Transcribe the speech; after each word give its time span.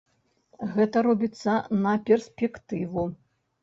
Гэта 0.77 0.97
робіцца 1.09 1.51
на 1.87 1.95
перспектыву. 2.11 3.11